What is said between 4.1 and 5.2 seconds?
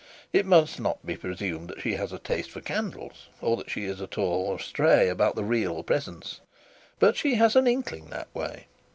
all astray